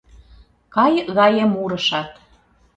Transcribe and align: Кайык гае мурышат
Кайык 0.75 1.07
гае 1.19 1.43
мурышат 1.53 2.09